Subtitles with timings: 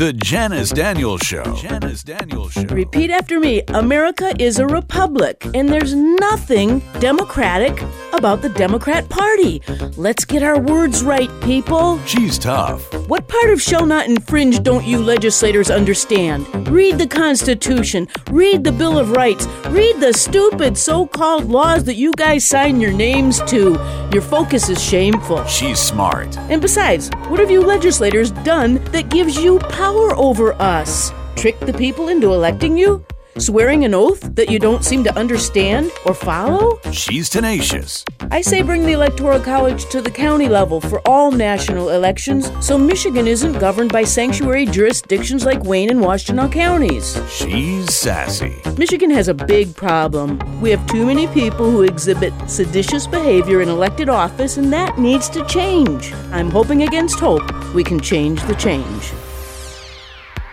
[0.00, 1.44] The Janice Daniels Show.
[1.56, 2.62] Janice Daniels Show.
[2.62, 7.84] Repeat after me America is a republic, and there's nothing democratic
[8.14, 9.60] about the Democrat Party.
[9.98, 12.02] Let's get our words right, people.
[12.06, 12.99] She's tough.
[13.10, 16.46] What part of shall not infringe don't you legislators understand?
[16.68, 21.96] Read the Constitution, read the Bill of Rights, read the stupid so called laws that
[21.96, 23.72] you guys sign your names to.
[24.12, 25.42] Your focus is shameful.
[25.46, 26.38] She's smart.
[26.38, 31.12] And besides, what have you legislators done that gives you power over us?
[31.34, 33.04] Trick the people into electing you?
[33.40, 36.78] Swearing an oath that you don't seem to understand or follow?
[36.92, 38.04] She's tenacious.
[38.30, 42.76] I say bring the Electoral College to the county level for all national elections so
[42.76, 47.18] Michigan isn't governed by sanctuary jurisdictions like Wayne and Washtenaw counties.
[47.30, 48.60] She's sassy.
[48.76, 50.38] Michigan has a big problem.
[50.60, 55.30] We have too many people who exhibit seditious behavior in elected office, and that needs
[55.30, 56.12] to change.
[56.30, 59.14] I'm hoping against hope we can change the change.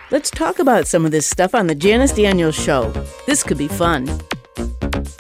[0.10, 2.92] Let's talk about some of this stuff on the Janice Daniels Show.
[3.26, 4.08] This could be fun.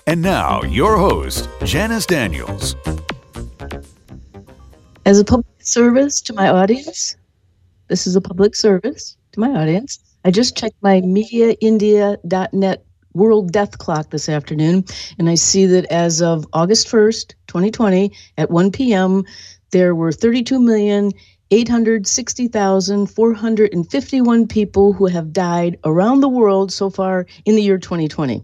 [0.07, 2.73] And now, your host, Janice Daniels.
[5.05, 7.17] As a public service to my audience,
[7.89, 9.99] this is a public service to my audience.
[10.23, 14.85] I just checked my Medindia.net World Death Clock this afternoon,
[15.19, 19.25] and I see that as of August 1st, 2020, at 1 p.m.,
[19.71, 21.11] there were 32 million
[21.51, 28.43] 860,451 people who have died around the world so far in the year 2020.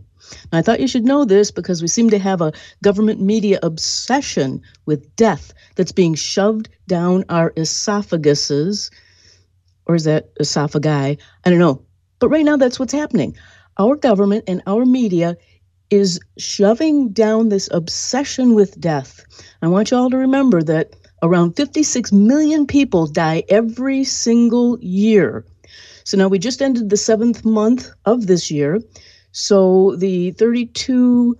[0.51, 3.59] Now, I thought you should know this because we seem to have a government media
[3.61, 8.89] obsession with death that's being shoved down our esophaguses.
[9.85, 11.17] Or is that esophagi?
[11.43, 11.81] I don't know.
[12.19, 13.35] But right now, that's what's happening.
[13.77, 15.35] Our government and our media
[15.89, 19.25] is shoving down this obsession with death.
[19.61, 20.93] I want you all to remember that
[21.23, 25.43] around 56 million people die every single year.
[26.03, 28.81] So now we just ended the seventh month of this year.
[29.31, 31.37] So the 32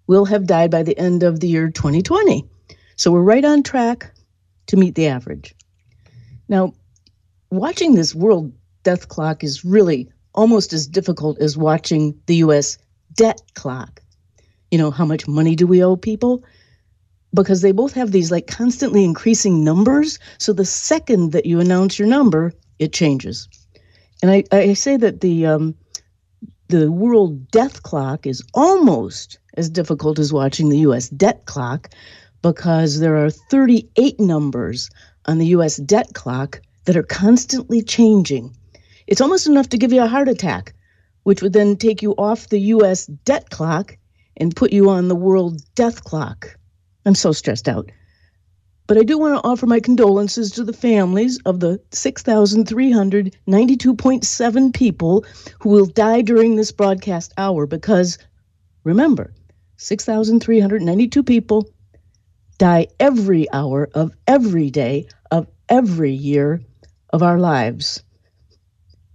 [0.07, 2.49] will have died by the end of the year 2020.
[2.95, 4.11] So we're right on track
[4.67, 5.53] to meet the average.
[6.47, 6.73] Now,
[7.51, 12.77] watching this world death clock is really almost as difficult as watching the US
[13.13, 14.01] debt clock.
[14.71, 16.43] You know, how much money do we owe people?
[17.33, 20.19] Because they both have these like constantly increasing numbers.
[20.37, 23.47] So the second that you announce your number, it changes.
[24.21, 25.75] And I, I say that the um,
[26.69, 31.89] the world death clock is almost as difficult as watching the US debt clock
[32.45, 34.91] because there are 38 numbers
[35.25, 38.55] on the US debt clock that are constantly changing.
[39.07, 40.75] It's almost enough to give you a heart attack,
[41.23, 43.97] which would then take you off the US debt clock
[44.37, 46.55] and put you on the world death clock.
[47.03, 47.89] I'm so stressed out.
[48.85, 55.25] But I do want to offer my condolences to the families of the 6,392.7 people
[55.61, 58.19] who will die during this broadcast hour because
[58.83, 59.33] remember,
[59.77, 61.71] 6,392 people
[62.57, 66.61] die every hour of every day of every year
[67.11, 68.03] of our lives.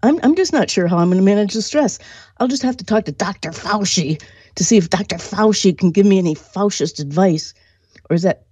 [0.03, 1.99] I'm, I'm just not sure how I'm going to manage the stress.
[2.39, 3.51] I'll just have to talk to Dr.
[3.51, 4.23] Fauci
[4.55, 5.17] to see if Dr.
[5.17, 7.53] Fauci can give me any Faucist advice.
[8.09, 8.47] Or is that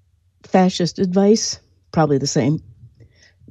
[0.45, 1.59] fascist advice?
[1.93, 2.63] Probably the same.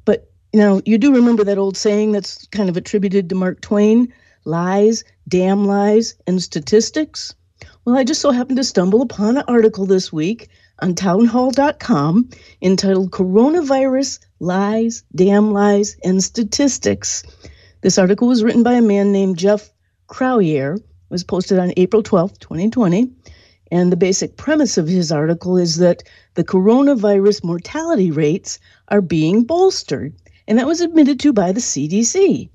[0.06, 3.62] But, you know, you do remember that old saying that's kind of attributed to Mark
[3.62, 4.14] Twain
[4.46, 7.34] lies, damn lies, and statistics?
[7.84, 12.29] Well, I just so happened to stumble upon an article this week on townhall.com
[12.61, 17.23] entitled Coronavirus Lies, Damn Lies, and Statistics.
[17.81, 19.69] This article was written by a man named Jeff
[20.07, 20.79] Crouere,
[21.09, 23.11] was posted on April 12th, 2020.
[23.71, 26.03] And the basic premise of his article is that
[26.35, 30.13] the coronavirus mortality rates are being bolstered.
[30.47, 32.50] And that was admitted to by the CDC.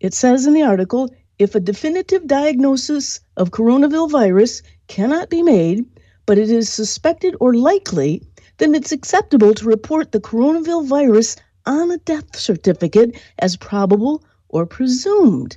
[0.00, 5.84] It says in the article if a definitive diagnosis of coronavirus cannot be made,
[6.26, 8.22] but it is suspected or likely,
[8.58, 11.36] then it's acceptable to report the coronavirus virus
[11.66, 15.56] on a death certificate as probable or presumed.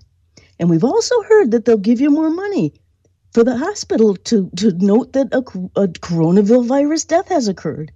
[0.60, 2.74] And we've also heard that they'll give you more money
[3.34, 5.40] for the hospital to, to note that a,
[5.80, 7.92] a coronavirus virus death has occurred.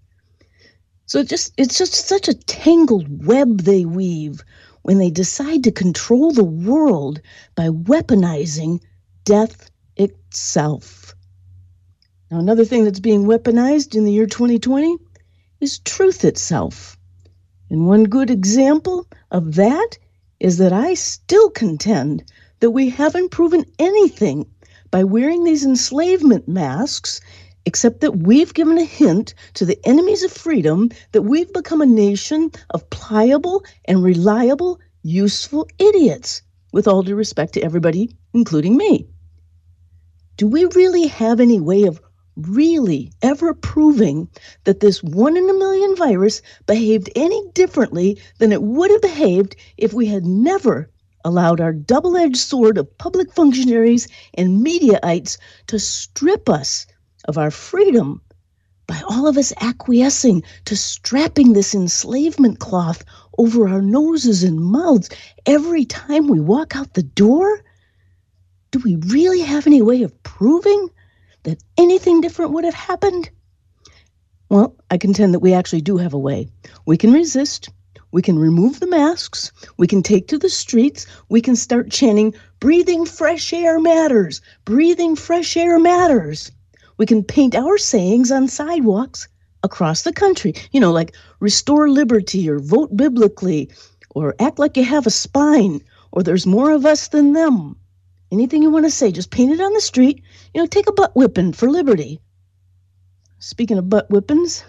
[1.05, 4.43] So it just it's just such a tangled web they weave
[4.83, 7.19] when they decide to control the world
[7.55, 8.79] by weaponizing
[9.23, 11.15] death itself.
[12.31, 14.97] Now, another thing that's being weaponized in the year 2020
[15.61, 16.95] is truth itself.
[17.71, 19.97] And one good example of that
[20.39, 22.23] is that I still contend
[22.59, 24.45] that we haven't proven anything
[24.91, 27.19] by wearing these enslavement masks,
[27.65, 31.87] except that we've given a hint to the enemies of freedom that we've become a
[31.87, 36.43] nation of pliable and reliable, useful idiots,
[36.73, 39.07] with all due respect to everybody, including me.
[40.37, 41.99] Do we really have any way of
[42.47, 44.27] really ever proving
[44.63, 49.55] that this one in a million virus behaved any differently than it would have behaved
[49.77, 50.89] if we had never
[51.25, 55.37] allowed our double edged sword of public functionaries and mediaites
[55.67, 56.87] to strip us
[57.25, 58.21] of our freedom
[58.87, 63.03] by all of us acquiescing to strapping this enslavement cloth
[63.37, 65.09] over our noses and mouths
[65.45, 67.61] every time we walk out the door?
[68.71, 70.89] Do we really have any way of proving
[71.43, 73.29] that anything different would have happened?
[74.49, 76.47] Well, I contend that we actually do have a way.
[76.85, 77.69] We can resist.
[78.11, 79.51] We can remove the masks.
[79.77, 81.05] We can take to the streets.
[81.29, 84.41] We can start chanting, breathing fresh air matters.
[84.65, 86.51] Breathing fresh air matters.
[86.97, 89.27] We can paint our sayings on sidewalks
[89.63, 93.69] across the country, you know, like restore liberty or vote biblically
[94.15, 95.81] or act like you have a spine
[96.11, 97.75] or there's more of us than them.
[98.31, 100.21] Anything you want to say, just paint it on the street.
[100.53, 102.21] You know, take a butt whipping for liberty.
[103.39, 104.63] Speaking of butt whippings,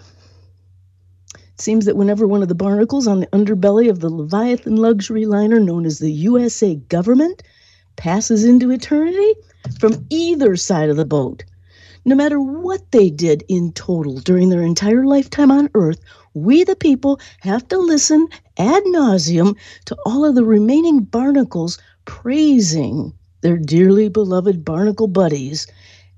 [1.35, 5.27] it seems that whenever one of the barnacles on the underbelly of the Leviathan luxury
[5.27, 7.43] liner known as the USA government
[7.97, 9.35] passes into eternity
[9.79, 11.43] from either side of the boat,
[12.03, 15.99] no matter what they did in total during their entire lifetime on Earth,
[16.33, 18.27] we the people have to listen
[18.57, 19.55] ad nauseum
[19.85, 25.67] to all of the remaining barnacles praising their dearly beloved barnacle buddies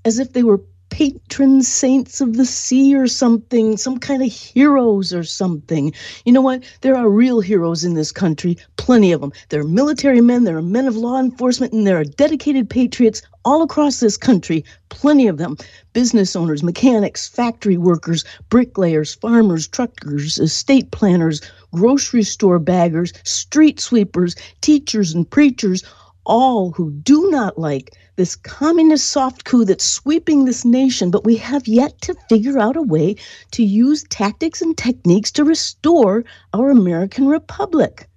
[0.04, 0.60] as if they were
[0.90, 5.92] patron saints of the sea or something, some kind of heroes or something.
[6.24, 6.62] You know what?
[6.82, 9.32] There are real heroes in this country, plenty of them.
[9.48, 13.22] There are military men, there are men of law enforcement, and there are dedicated patriots
[13.44, 15.56] all across this country, plenty of them.
[15.94, 21.40] Business owners, mechanics, factory workers, bricklayers, farmers, truckers, estate planners,
[21.72, 25.82] grocery store baggers, street sweepers, teachers, and preachers
[26.24, 31.36] all who do not like this communist soft coup that's sweeping this nation, but we
[31.36, 33.16] have yet to figure out a way
[33.50, 38.08] to use tactics and techniques to restore our American Republic.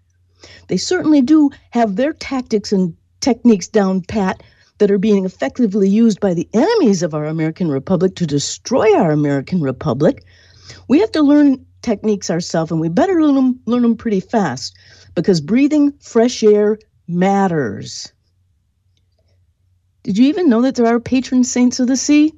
[0.68, 4.44] They certainly do have their tactics and techniques down pat
[4.78, 9.12] that are being effectively used by the enemies of our American Republic to destroy our
[9.12, 10.24] American Republic.
[10.88, 14.76] We have to learn techniques ourselves, and we better learn them, learn them pretty fast
[15.16, 16.78] because breathing fresh air
[17.08, 18.12] matters.
[20.04, 22.34] Did you even know that there are patron saints of the sea?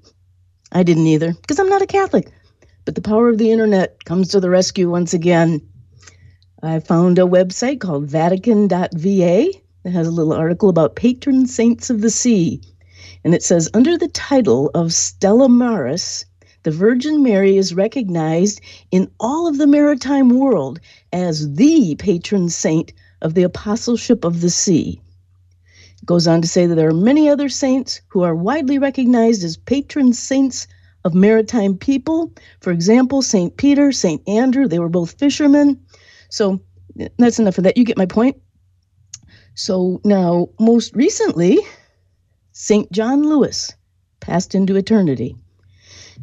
[0.71, 2.31] I didn't either, because I'm not a Catholic.
[2.85, 5.61] But the power of the internet comes to the rescue once again.
[6.61, 9.51] I found a website called Vatican.va
[9.83, 12.61] that has a little article about patron saints of the sea.
[13.23, 16.25] And it says under the title of Stella Maris,
[16.63, 18.61] the Virgin Mary is recognized
[18.91, 20.79] in all of the maritime world
[21.13, 25.01] as the patron saint of the apostleship of the sea.
[26.01, 29.43] It goes on to say that there are many other saints who are widely recognized
[29.43, 30.67] as patron saints
[31.03, 32.33] of maritime people.
[32.61, 33.55] For example, St.
[33.57, 34.21] Peter, St.
[34.27, 35.79] Andrew, they were both fishermen.
[36.29, 36.61] So
[37.17, 37.77] that's enough of that.
[37.77, 38.37] You get my point.
[39.55, 41.59] So now, most recently,
[42.53, 42.91] St.
[42.91, 43.73] John Lewis
[44.19, 45.35] passed into eternity.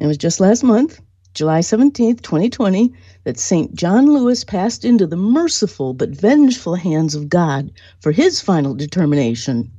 [0.01, 1.01] It was just last month,
[1.35, 2.93] July 17th, 2020,
[3.27, 3.75] that St.
[3.75, 9.73] John Lewis passed into the merciful but vengeful hands of God for his final determination.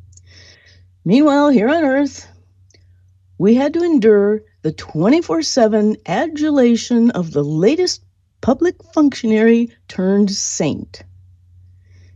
[1.05, 2.27] Meanwhile, here on earth,
[3.37, 8.01] we had to endure the 24 7 adulation of the latest
[8.41, 11.03] public functionary turned saint.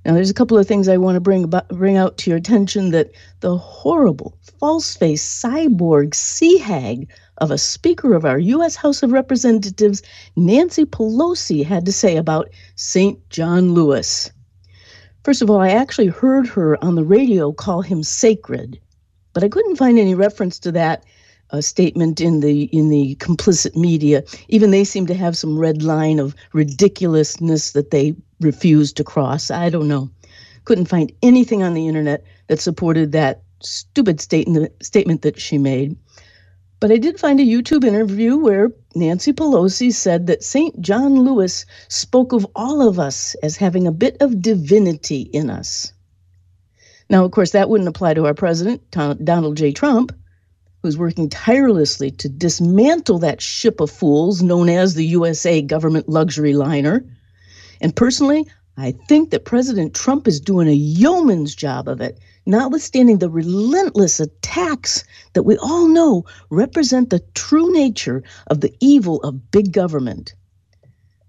[0.03, 2.39] Now, there's a couple of things I want to bring about, bring out to your
[2.39, 7.09] attention that the horrible, false-faced cyborg sea hag
[7.41, 8.75] of a Speaker of our U.S.
[8.75, 10.03] House of Representatives,
[10.35, 13.19] Nancy Pelosi, had to say about St.
[13.31, 14.31] John Lewis.
[15.23, 18.79] First of all, I actually heard her on the radio call him sacred,
[19.33, 21.03] but I couldn't find any reference to that
[21.49, 24.23] uh, statement in the in the complicit media.
[24.47, 29.51] Even they seem to have some red line of ridiculousness that they refuse to cross.
[29.51, 30.09] I don't know.
[30.65, 35.95] Couldn't find anything on the internet that supported that stupid statement statement that she made.
[36.81, 40.81] But I did find a YouTube interview where Nancy Pelosi said that St.
[40.81, 45.93] John Lewis spoke of all of us as having a bit of divinity in us.
[47.07, 49.71] Now, of course, that wouldn't apply to our president, Donald J.
[49.71, 50.11] Trump,
[50.81, 56.53] who's working tirelessly to dismantle that ship of fools known as the USA government luxury
[56.53, 57.05] liner
[57.79, 58.47] And personally,
[58.77, 64.19] I think that President Trump is doing a yeoman's job of it, notwithstanding the relentless
[64.19, 70.33] attacks that we all know represent the true nature of the evil of big government.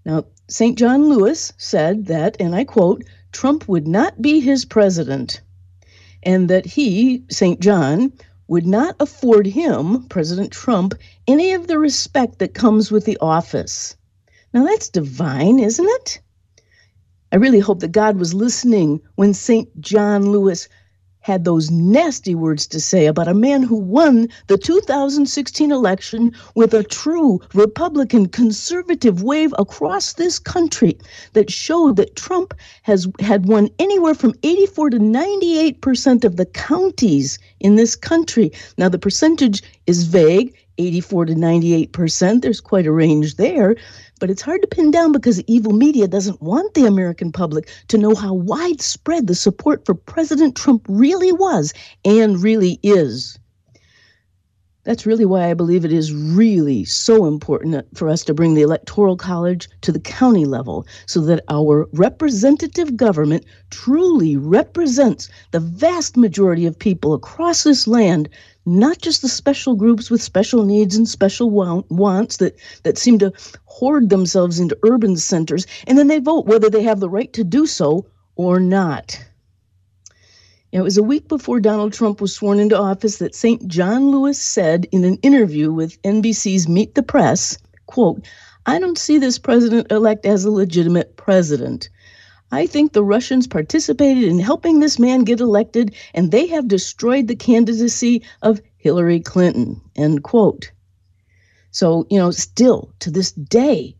[0.05, 0.77] Now, St.
[0.77, 5.41] John Lewis said that, and I quote, Trump would not be his president,
[6.23, 7.59] and that he, St.
[7.59, 8.11] John,
[8.47, 10.93] would not afford him, President Trump,
[11.27, 13.95] any of the respect that comes with the office.
[14.53, 16.19] Now, that's divine, isn't it?
[17.31, 19.67] I really hope that God was listening when St.
[19.81, 20.69] John Lewis
[21.23, 26.73] had those nasty words to say about a man who won the 2016 election with
[26.73, 30.97] a true Republican conservative wave across this country
[31.33, 32.53] that showed that Trump
[32.83, 38.51] has had won anywhere from 84 to 98 percent of the counties in this country.
[38.77, 40.53] Now the percentage is vague.
[40.77, 42.41] 84 to 98 percent.
[42.41, 43.75] There's quite a range there.
[44.19, 47.97] But it's hard to pin down because evil media doesn't want the American public to
[47.97, 51.73] know how widespread the support for President Trump really was
[52.05, 53.37] and really is.
[54.85, 58.63] That's really why I believe it is really so important for us to bring the
[58.63, 66.17] Electoral College to the county level so that our representative government truly represents the vast
[66.17, 68.27] majority of people across this land,
[68.65, 73.31] not just the special groups with special needs and special wants that, that seem to
[73.65, 77.45] hoard themselves into urban centers, and then they vote whether they have the right to
[77.45, 79.17] do so or not.
[80.73, 83.67] It was a week before Donald Trump was sworn into office that St.
[83.67, 88.25] John Lewis said in an interview with NBC's Meet the Press, quote,
[88.65, 91.89] I don't see this president elect as a legitimate president.
[92.51, 97.27] I think the Russians participated in helping this man get elected, and they have destroyed
[97.27, 99.79] the candidacy of Hillary Clinton.
[99.95, 100.71] End quote.
[101.69, 103.95] So, you know, still to this day,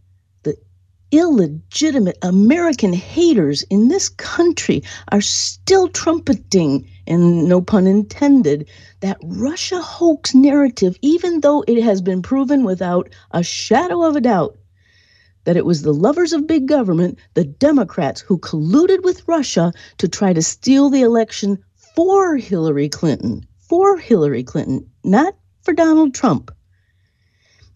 [1.13, 8.67] illegitimate American haters in this country are still trumpeting, and no pun intended,
[9.01, 14.21] that Russia hoax narrative, even though it has been proven without a shadow of a
[14.21, 14.57] doubt
[15.43, 20.07] that it was the lovers of big government, the Democrats, who colluded with Russia to
[20.07, 21.63] try to steal the election
[21.95, 26.49] for Hillary Clinton, for Hillary Clinton, not for Donald Trump.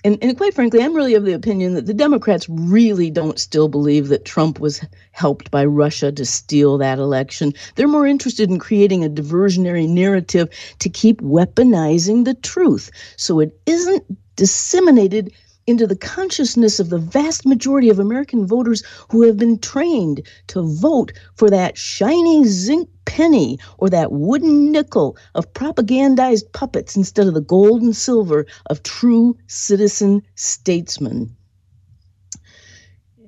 [0.08, 3.68] And, and quite frankly, I'm really of the opinion that the Democrats really don't still
[3.68, 4.80] believe that Trump was
[5.12, 7.52] helped by Russia to steal that election.
[7.76, 10.48] They're more interested in creating a diversionary narrative
[10.80, 14.06] to keep weaponizing the truth so it isn't
[14.38, 15.34] disseminated
[15.68, 18.82] into the consciousness of the vast majority of American voters
[19.12, 25.18] who have been trained to vote for that shiny zinc penny or that wooden nickel
[25.36, 31.36] of propagandized puppets instead of the gold and silver of true citizen statesmen.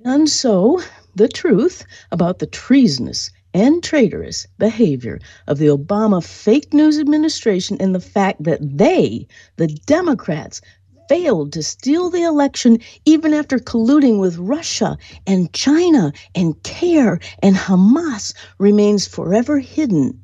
[0.05, 0.81] And so,
[1.15, 7.93] the truth about the treasonous and traitorous behavior of the Obama fake news administration and
[7.93, 9.27] the fact that they,
[9.58, 10.62] the Democrats,
[11.09, 17.55] failed to steal the election even after colluding with Russia and China and CAIR and
[17.55, 20.21] Hamas remains forever hidden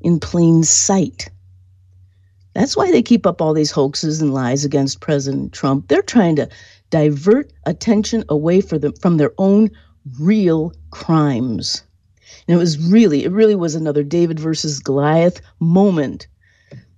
[0.00, 1.28] in plain sight.
[2.54, 5.88] That's why they keep up all these hoaxes and lies against President Trump.
[5.88, 6.48] They're trying to
[6.88, 9.70] divert attention away from their own
[10.18, 11.82] real crimes.
[12.48, 16.26] And it was really, it really was another David versus Goliath moment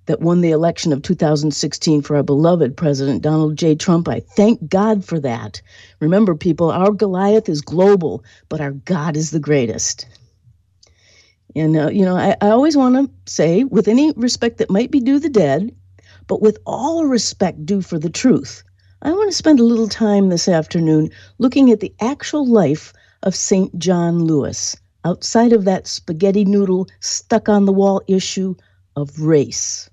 [0.06, 3.74] that won the election of 2016 for our beloved President Donald J.
[3.74, 4.08] Trump.
[4.08, 5.62] I thank God for that.
[6.00, 10.06] Remember, people, our Goliath is global, but our God is the greatest.
[11.56, 14.90] And, uh, you know, I, I always want to say, with any respect that might
[14.90, 15.74] be due the dead,
[16.26, 18.62] but with all respect due for the truth,
[19.02, 22.92] I want to spend a little time this afternoon looking at the actual life
[23.22, 23.78] of St.
[23.78, 28.54] John Lewis, outside of that spaghetti noodle stuck on the wall issue
[28.96, 29.90] of race.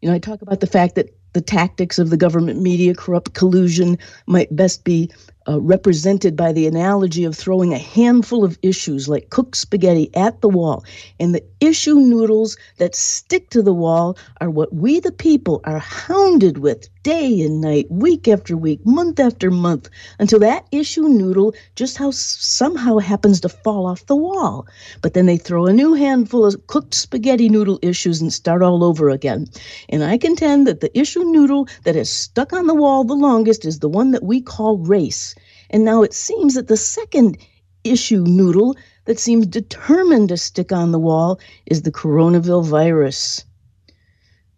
[0.00, 3.34] You know, I talk about the fact that the tactics of the government media, corrupt
[3.34, 5.10] collusion, might best be
[5.48, 10.40] uh, represented by the analogy of throwing a handful of issues like cooked spaghetti at
[10.40, 10.84] the wall.
[11.18, 15.78] And the issue noodles that stick to the wall are what we, the people, are
[15.78, 19.88] hounded with day and night, week after week, month after month,
[20.18, 24.66] until that issue noodle just how somehow happens to fall off the wall.
[25.00, 28.84] But then they throw a new handful of cooked spaghetti noodle issues and start all
[28.84, 29.46] over again.
[29.88, 33.64] And I contend that the issue noodle that has stuck on the wall the longest
[33.64, 35.34] is the one that we call race.
[35.70, 37.38] And now it seems that the second
[37.84, 43.44] issue noodle that seems determined to stick on the wall is the coronavirus virus.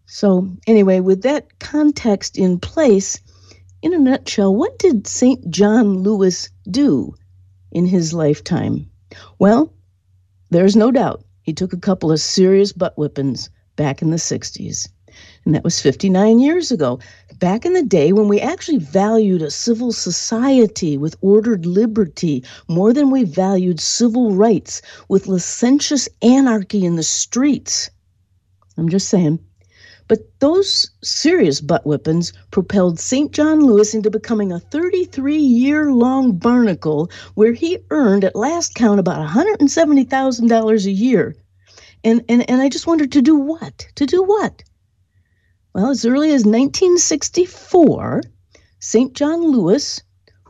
[0.06, 3.20] So, anyway, with that context in place,
[3.82, 5.50] in a nutshell, what did St.
[5.50, 7.14] John Lewis do?
[7.70, 8.90] in his lifetime?
[9.38, 9.72] Well,
[10.50, 14.88] there's no doubt he took a couple of serious butt whippings back in the 60s.
[15.46, 16.98] And that was 59 years ago.
[17.38, 22.92] Back in the day when we actually valued a civil society with ordered liberty more
[22.92, 27.88] than we valued civil rights with licentious anarchy in the streets.
[28.76, 29.38] I'm just saying.
[30.08, 33.30] But those serious butt whippings propelled St.
[33.32, 39.00] John Lewis into becoming a 33 year long barnacle where he earned, at last count,
[39.00, 41.36] about $170,000 a year.
[42.02, 43.86] And, and, and I just wondered to do what?
[43.94, 44.64] To do what?
[45.72, 48.22] Well, as early as 1964,
[48.80, 49.12] St.
[49.14, 50.00] John Lewis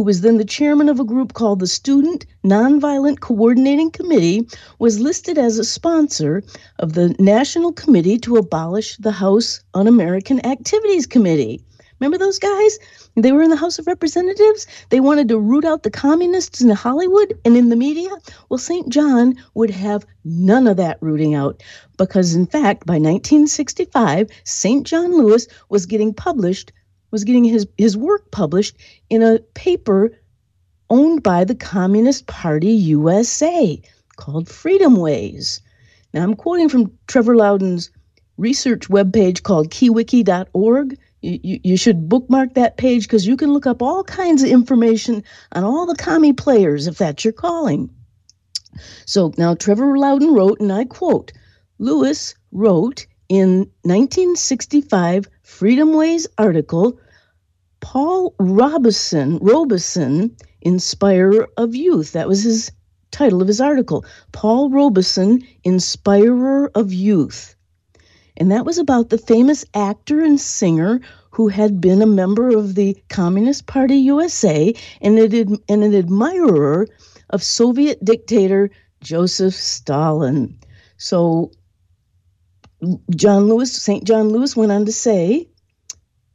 [0.01, 4.49] who was then the chairman of a group called the Student Nonviolent Coordinating Committee,
[4.79, 6.43] was listed as a sponsor
[6.79, 11.63] of the National Committee to Abolish the House Un American Activities Committee.
[12.01, 12.79] Remember those guys?
[13.15, 14.67] They were in the House of Representatives.
[14.89, 18.11] They wanted to root out the communists in Hollywood and in the media.
[18.49, 18.89] Well, St.
[18.89, 21.63] John would have none of that rooting out
[21.99, 24.87] because, in fact, by 1965, St.
[24.87, 26.73] John Lewis was getting published
[27.11, 28.77] was getting his, his work published
[29.09, 30.13] in a paper
[30.89, 33.81] owned by the Communist Party USA
[34.17, 35.61] called Freedomways.
[36.13, 37.91] Now, I'm quoting from Trevor Loudon's
[38.37, 40.99] research webpage called keywiki.org.
[41.23, 45.23] You, you, should bookmark that page because you can look up all kinds of information
[45.53, 47.91] on all the commie players if that's your calling.
[49.05, 51.33] So now Trevor Loudon wrote, and I quote
[51.79, 56.99] Lewis wrote in 1965 Freedomways article,
[57.81, 62.13] Paul Robeson, Robeson, Inspirer of Youth.
[62.13, 62.71] That was his
[63.11, 64.05] title of his article.
[64.33, 67.57] Paul Robeson, Inspirer of Youth.
[68.41, 72.75] And that was about the famous actor and singer who had been a member of
[72.75, 76.89] the Communist Party USA and an, admirer
[77.29, 78.71] of Soviet dictator
[79.03, 80.59] Joseph Stalin.
[80.97, 81.53] So
[83.15, 84.05] John Lewis, St.
[84.05, 85.47] John Lewis went on to say,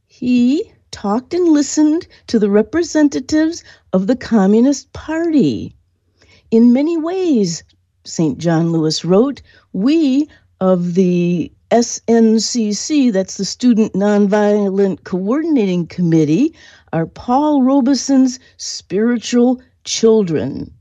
[0.06, 3.64] he talked and listened to the representatives
[3.94, 5.76] of the Communist Party.
[6.52, 7.64] In many ways,
[8.04, 8.38] St.
[8.38, 9.42] John Lewis wrote,
[9.74, 10.30] we
[10.62, 16.56] of the SNCC, that's the Student Nonviolent Coordinating Committee,
[16.94, 20.74] are Paul Robeson's spiritual children.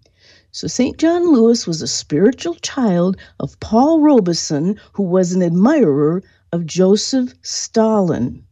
[0.53, 0.97] So St.
[0.97, 7.35] John Lewis was a spiritual child of Paul Robeson, who was an admirer of Joseph
[7.43, 8.45] Stalin.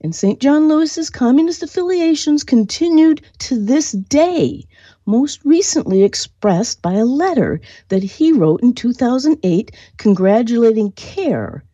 [0.00, 0.38] And St.
[0.38, 4.68] John Lewis's communist affiliations continued to this day,
[5.06, 11.64] most recently expressed by a letter that he wrote in 2008 congratulating CAIR,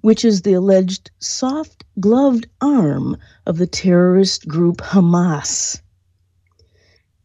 [0.00, 5.80] which is the alleged soft gloved arm of the terrorist group Hamas.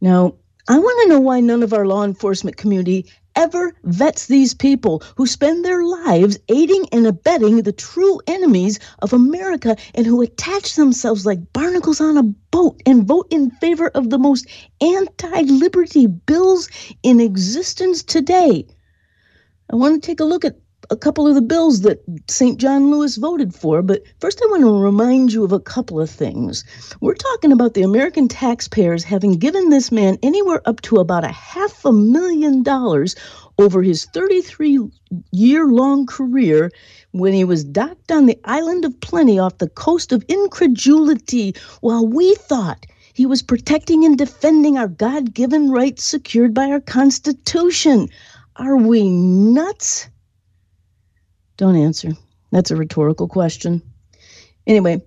[0.00, 0.34] Now,
[0.68, 5.02] I want to know why none of our law enforcement community ever vets these people
[5.16, 10.76] who spend their lives aiding and abetting the true enemies of America and who attach
[10.76, 14.46] themselves like barnacles on a boat and vote in favor of the most
[14.80, 16.68] anti liberty bills
[17.02, 18.66] in existence today.
[19.70, 22.58] I want to take a look at a couple of the bills that St.
[22.58, 26.10] John Lewis voted for, but first I want to remind you of a couple of
[26.10, 26.64] things.
[27.00, 31.32] We're talking about the American taxpayers having given this man anywhere up to about a
[31.32, 33.14] half a million dollars
[33.58, 34.80] over his 33
[35.30, 36.70] year long career
[37.12, 42.06] when he was docked on the island of plenty off the coast of incredulity while
[42.06, 48.08] we thought he was protecting and defending our God given rights secured by our Constitution.
[48.56, 50.08] Are we nuts?
[51.56, 52.12] Don't answer.
[52.50, 53.82] That's a rhetorical question.
[54.66, 55.02] Anyway,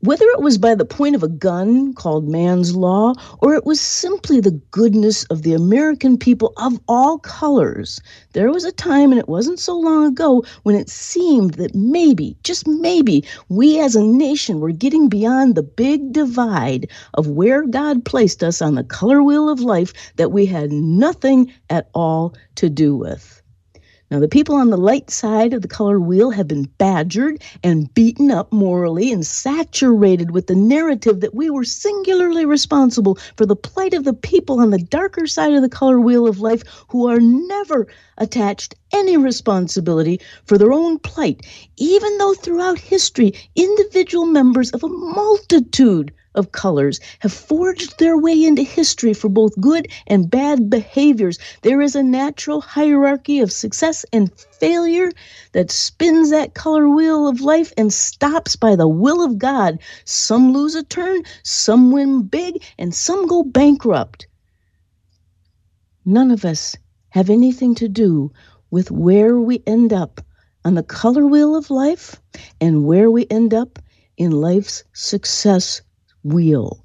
[0.00, 3.80] whether it was by the point of a gun called man's law, or it was
[3.80, 8.00] simply the goodness of the American people of all colors,
[8.32, 12.36] there was a time, and it wasn't so long ago, when it seemed that maybe,
[12.44, 18.04] just maybe, we as a nation were getting beyond the big divide of where God
[18.04, 22.70] placed us on the color wheel of life that we had nothing at all to
[22.70, 23.37] do with.
[24.10, 27.92] Now, the people on the light side of the color wheel have been badgered and
[27.92, 33.54] beaten up morally and saturated with the narrative that we were singularly responsible for the
[33.54, 37.06] plight of the people on the darker side of the color wheel of life who
[37.06, 41.44] are never attached any responsibility for their own plight,
[41.76, 48.44] even though throughout history, individual members of a multitude of colors have forged their way
[48.44, 51.38] into history for both good and bad behaviors.
[51.62, 55.12] There is a natural hierarchy of success and failure
[55.52, 59.80] that spins that color wheel of life and stops by the will of God.
[60.06, 64.28] Some lose a turn, some win big, and some go bankrupt.
[66.06, 66.76] none of us
[67.10, 68.32] have anything to do
[68.70, 70.20] with where we end up
[70.64, 72.20] on the color wheel of life
[72.60, 73.78] and where we end up
[74.16, 75.82] in life's success
[76.32, 76.84] wheel.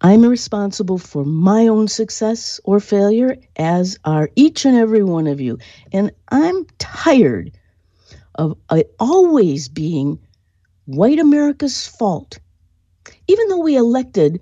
[0.00, 5.40] I'm responsible for my own success or failure, as are each and every one of
[5.40, 5.58] you.
[5.92, 7.52] And I'm tired
[8.34, 10.18] of it always being
[10.84, 12.38] white America's fault.
[13.26, 14.40] Even though we elected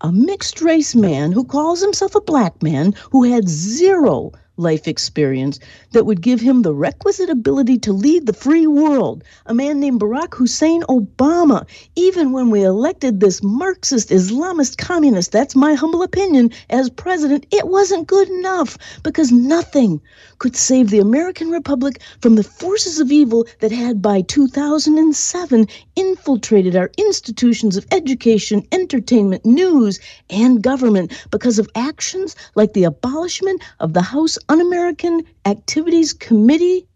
[0.00, 5.58] a mixed race man who calls himself a black man who had zero life experience
[5.92, 9.24] that would give him the requisite ability to lead the free world.
[9.46, 11.66] A man named Barack Hussein Obama.
[11.96, 17.66] Even when we elected this Marxist Islamist communist, that's my humble opinion, as president, it
[17.66, 20.00] wasn't good enough because nothing
[20.38, 26.76] could save the American Republic from the forces of evil that had by 2007 infiltrated
[26.76, 33.92] our institutions of education, entertainment, news, and government because of actions like the abolishment of
[33.92, 36.88] the House Un American Activities Committee.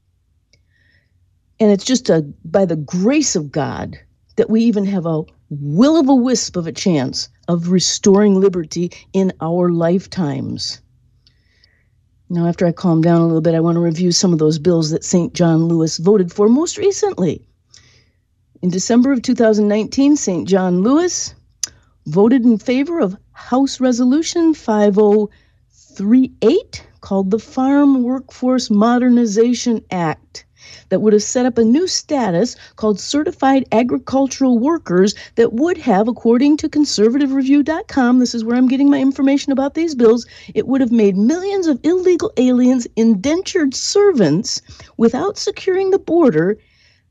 [1.60, 3.96] And it's just a, by the grace of God
[4.34, 8.90] that we even have a will of a wisp of a chance of restoring liberty
[9.12, 10.80] in our lifetimes.
[12.28, 14.58] Now, after I calm down a little bit, I want to review some of those
[14.58, 15.32] bills that St.
[15.32, 17.46] John Lewis voted for most recently.
[18.62, 20.48] In December of 2019, St.
[20.48, 21.36] John Lewis
[22.06, 30.46] voted in favor of House Resolution 5038 called the Farm Workforce Modernization Act
[30.88, 36.08] that would have set up a new status called certified agricultural workers that would have,
[36.08, 40.80] according to conservativereview.com, this is where I'm getting my information about these bills, it would
[40.80, 44.62] have made millions of illegal aliens indentured servants
[44.96, 46.56] without securing the border,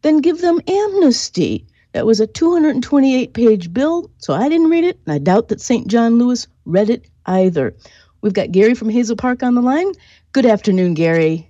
[0.02, 1.68] then give them amnesty.
[1.92, 5.62] That was a 228 page bill, so I didn't read it, and I doubt that
[5.62, 5.86] St.
[5.86, 7.76] John Lewis read it either.
[8.24, 9.92] We've got Gary from Hazel Park on the line.
[10.32, 11.50] Good afternoon, Gary.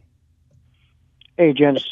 [1.38, 1.88] Hey, Janice.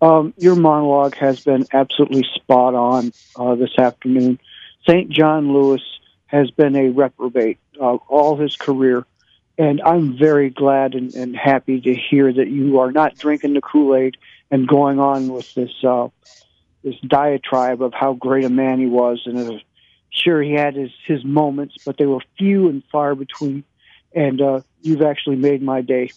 [0.00, 4.40] Um, your monologue has been absolutely spot on uh, this afternoon.
[4.88, 5.10] St.
[5.10, 5.82] John Lewis
[6.26, 9.04] has been a reprobate uh, all his career,
[9.58, 13.60] and I'm very glad and, and, happy to hear that you are not drinking the
[13.60, 14.16] Kool Aid
[14.50, 16.08] and going on with this uh,
[16.82, 19.22] this diatribe of how great a man he was.
[19.26, 19.58] And uh,
[20.10, 23.62] sure, he had his his moments, but they were few and far between
[24.14, 26.10] and uh, you've actually made my day.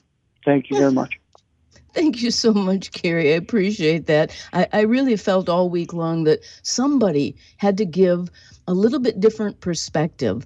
[0.43, 1.19] Thank you very much.
[1.93, 3.31] Thank you so much, Gary.
[3.31, 4.35] I appreciate that.
[4.51, 8.29] I, I, really felt all week long that somebody had to give
[8.67, 10.45] a little bit different perspective.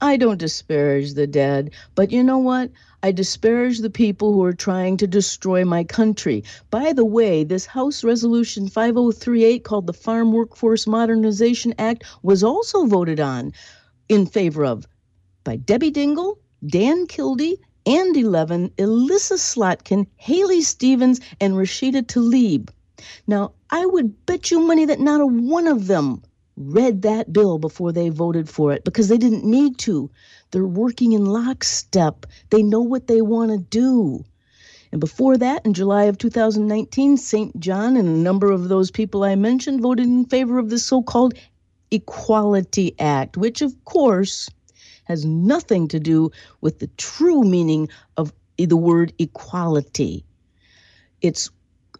[0.00, 2.72] I don't disparage the dead, but you know what?
[3.04, 6.42] I disparage the people who are trying to destroy my country.
[6.70, 12.86] By the way, this House Resolution 5038 called the Farm Workforce Modernization Act was also
[12.86, 13.52] voted on
[14.08, 14.88] in favor of
[15.44, 22.70] by Debbie Dingell, Dan Kildee, Andy Levin, Elissa Slotkin, Haley Stevens, and Rashida Tlaib.
[23.26, 26.22] Now, I would bet you money that not a one of them
[26.56, 30.10] read that bill before they voted for it because they didn't need to.
[30.50, 32.26] They're working in lockstep.
[32.50, 34.24] They know what they want to do.
[34.90, 37.60] And before that, in July of 2019, St.
[37.60, 41.02] John and a number of those people I mentioned voted in favor of the so
[41.02, 41.34] called
[41.90, 44.48] Equality Act, which, of course,
[45.08, 50.24] has nothing to do with the true meaning of the word equality.
[51.20, 51.50] It's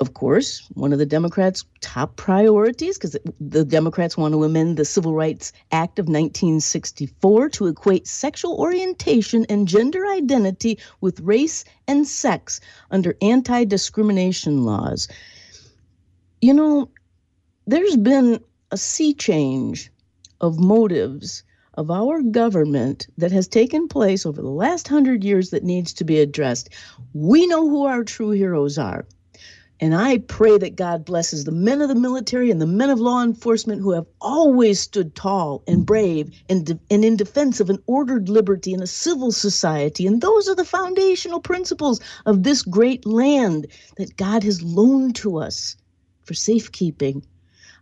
[0.01, 4.85] of course, one of the Democrats' top priorities, because the Democrats want to amend the
[4.85, 12.07] Civil Rights Act of 1964 to equate sexual orientation and gender identity with race and
[12.07, 12.61] sex
[12.93, 15.09] under anti discrimination laws.
[16.41, 16.91] You know,
[17.67, 18.39] there's been
[18.71, 19.91] a sea change
[20.41, 21.43] of motives
[21.79, 26.03] of our government that has taken place over the last hundred years that needs to
[26.03, 26.71] be addressed.
[27.15, 29.07] We know who our true heroes are.
[29.79, 32.99] And I pray that God blesses the men of the military and the men of
[32.99, 37.71] law enforcement who have always stood tall and brave and, de- and in defense of
[37.71, 40.05] an ordered liberty and a civil society.
[40.05, 45.39] And those are the foundational principles of this great land that God has loaned to
[45.39, 45.77] us
[46.25, 47.25] for safekeeping.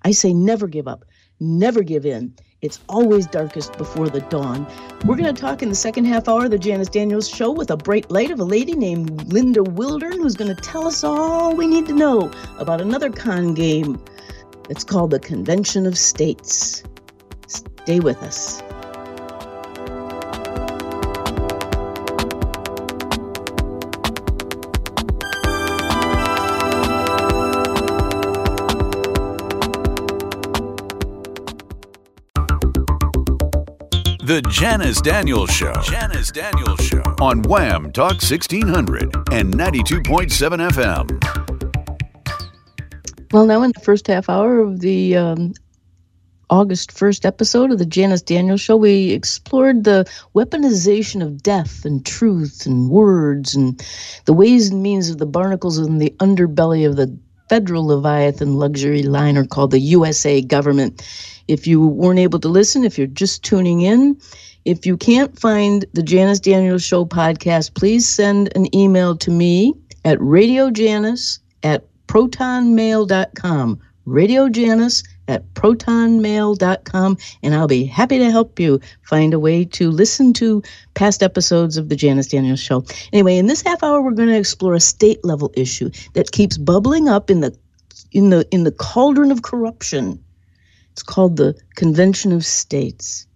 [0.02, 1.06] I say never give up,
[1.40, 2.34] never give in.
[2.62, 4.66] It's always darkest before the dawn.
[5.04, 7.70] We're going to talk in the second half hour of the Janice Daniels Show with
[7.70, 11.54] a bright light of a lady named Linda Wildern who's going to tell us all
[11.54, 14.02] we need to know about another con game.
[14.70, 16.82] It's called the Convention of States.
[17.46, 18.62] Stay with us.
[34.36, 35.72] The Janice Daniels Show.
[35.80, 37.00] Janice Daniels Show.
[37.22, 40.28] on WAAM Talk 1600 and 92.7
[40.72, 41.08] FM.
[43.32, 45.54] Well, now in the first half hour of the um,
[46.50, 52.04] August 1st episode of the Janice Daniels Show, we explored the weaponization of death and
[52.04, 53.82] truth and words and
[54.26, 57.18] the ways and means of the barnacles in the underbelly of the
[57.48, 61.02] federal Leviathan luxury liner called the USA government.
[61.48, 64.20] If you weren't able to listen, if you're just tuning in,
[64.64, 69.74] if you can't find the Janice Daniels Show podcast, please send an email to me
[70.04, 73.80] at radiojanice at protonmail.com.
[74.06, 79.90] Radio Janice at protonmail.com, and I'll be happy to help you find a way to
[79.90, 80.62] listen to
[80.94, 82.84] past episodes of the Janice Daniels Show.
[83.12, 86.58] Anyway, in this half hour, we're going to explore a state level issue that keeps
[86.58, 87.56] bubbling up in the
[88.12, 90.22] in the in the cauldron of corruption.
[90.92, 93.26] It's called the Convention of States.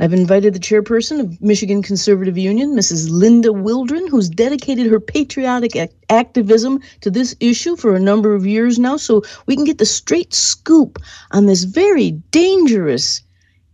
[0.00, 3.10] I've invited the chairperson of Michigan Conservative Union, Mrs.
[3.10, 5.76] Linda Wildern, who's dedicated her patriotic
[6.08, 9.84] activism to this issue for a number of years now, so we can get the
[9.84, 11.00] straight scoop
[11.32, 13.22] on this very dangerous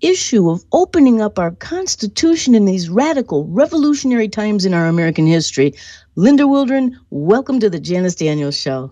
[0.00, 5.74] issue of opening up our Constitution in these radical, revolutionary times in our American history.
[6.16, 8.90] Linda Wildern, welcome to the Janice Daniels Show.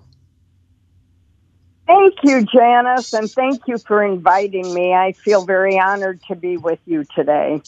[1.86, 4.94] Thank you, Janice, and thank you for inviting me.
[4.94, 7.60] I feel very honored to be with you today.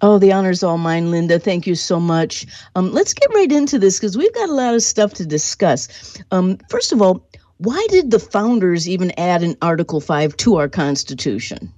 [0.00, 1.38] Oh, the honor's all mine, Linda.
[1.38, 2.46] Thank you so much.
[2.74, 6.16] Um, let's get right into this because we've got a lot of stuff to discuss.
[6.30, 7.26] Um, first of all,
[7.58, 11.72] why did the founders even add an Article 5 to our Constitution?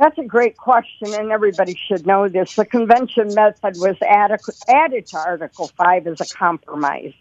[0.00, 2.56] That's a great question, and everybody should know this.
[2.56, 7.12] The convention method was added, added to Article 5 as a compromise.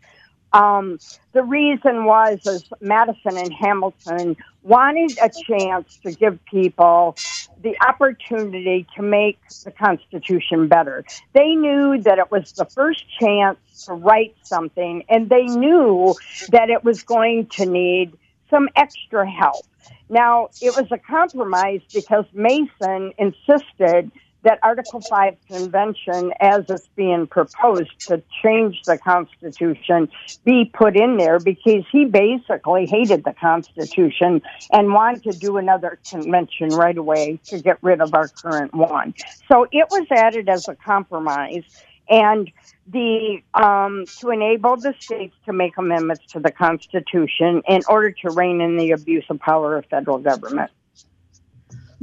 [0.53, 0.99] Um,
[1.31, 7.17] the reason was is Madison and Hamilton wanted a chance to give people
[7.63, 11.03] the opportunity to make the Constitution better.
[11.33, 16.13] They knew that it was the first chance to write something, and they knew
[16.49, 18.13] that it was going to need
[18.49, 19.65] some extra help.
[20.09, 24.11] Now, it was a compromise because Mason insisted
[24.43, 30.09] that Article 5 convention, as it's being proposed to change the Constitution,
[30.43, 35.99] be put in there because he basically hated the Constitution and wanted to do another
[36.07, 39.13] convention right away to get rid of our current one.
[39.47, 41.63] So it was added as a compromise.
[42.09, 42.51] And
[42.87, 48.31] the um, to enable the states to make amendments to the Constitution in order to
[48.31, 50.69] rein in the abuse of power of federal government.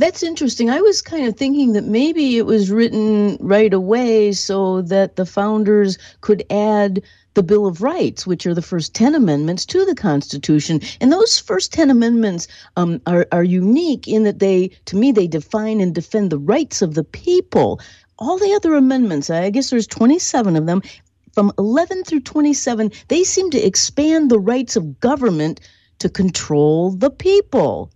[0.00, 0.70] That's interesting.
[0.70, 5.26] I was kind of thinking that maybe it was written right away so that the
[5.26, 7.02] founders could add
[7.34, 10.80] the Bill of Rights, which are the first 10 amendments to the Constitution.
[11.02, 15.26] And those first 10 amendments um, are, are unique in that they, to me, they
[15.26, 17.78] define and defend the rights of the people.
[18.18, 20.80] All the other amendments, I guess there's 27 of them,
[21.34, 25.60] from 11 through 27, they seem to expand the rights of government
[25.98, 27.92] to control the people.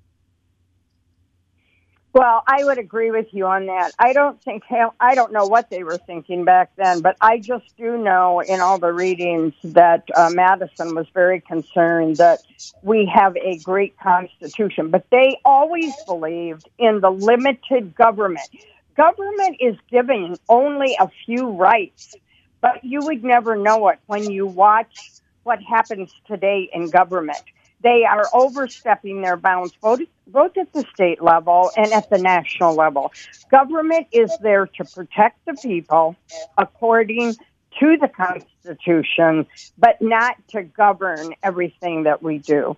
[2.14, 3.92] Well, I would agree with you on that.
[3.98, 4.64] I don't think
[5.00, 8.60] I don't know what they were thinking back then, but I just do know in
[8.60, 12.42] all the readings that uh, Madison was very concerned that
[12.82, 18.50] we have a great constitution, but they always believed in the limited government.
[18.96, 22.16] Government is giving only a few rights,
[22.60, 25.12] but you would never know it when you watch
[25.44, 27.42] what happens today in government
[27.84, 32.74] they are overstepping their bounds both, both at the state level and at the national
[32.74, 33.12] level.
[33.50, 36.16] Government is there to protect the people
[36.58, 37.34] according
[37.78, 42.76] to the Constitution, but not to govern everything that we do.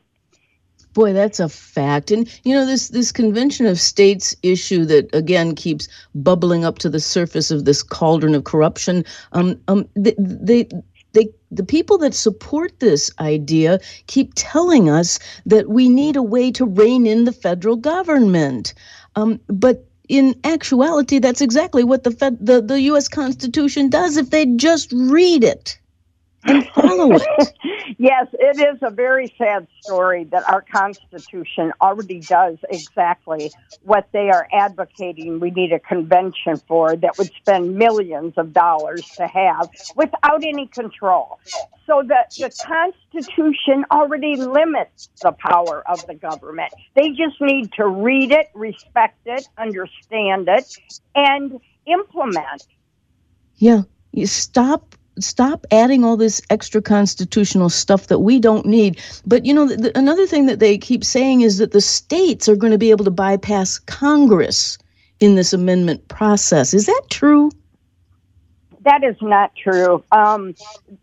[0.92, 2.10] Boy, that's a fact.
[2.10, 6.88] And you know this this convention of states issue that again keeps bubbling up to
[6.88, 9.04] the surface of this cauldron of corruption.
[9.32, 10.68] Um, um, they, they
[11.50, 16.64] the people that support this idea keep telling us that we need a way to
[16.64, 18.74] rein in the federal government.
[19.14, 23.08] Um, but in actuality, that's exactly what the, Fed, the the U.S.
[23.08, 25.78] Constitution does if they just read it
[26.44, 27.52] and follow it.
[27.98, 34.30] yes, it is a very sad story that our Constitution already does exactly what they
[34.30, 39.70] are advocating we need a convention for that would spend millions of dollars to have
[39.94, 41.38] without any control.
[41.86, 46.72] So that the Constitution already limits the power of the government.
[46.96, 50.76] They just need to read it, respect it, understand it,
[51.14, 52.66] and implement.
[53.56, 53.82] Yeah.
[54.12, 59.00] You stop stop adding all this extra constitutional stuff that we don't need.
[59.26, 62.56] But you know, the, another thing that they keep saying is that the states are
[62.56, 64.78] going to be able to bypass Congress
[65.20, 66.74] in this amendment process.
[66.74, 67.50] Is that true?
[68.86, 70.02] that is not true.
[70.12, 70.54] Um,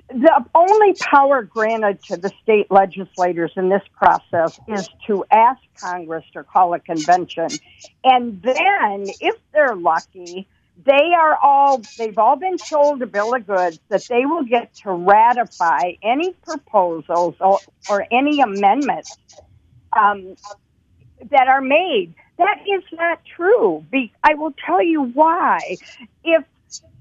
[0.08, 6.24] the only power granted to the state legislators in this process is to ask Congress
[6.32, 7.50] to call a convention.
[8.04, 13.48] And then, if they're lucky, they are all, they've all been told a bill of
[13.48, 19.18] goods that they will get to ratify any proposals or, or any amendments
[19.98, 20.38] um,
[21.32, 22.16] that are made.
[22.38, 23.86] That is not true.
[23.92, 25.78] Be, I will tell you why.
[26.24, 26.44] If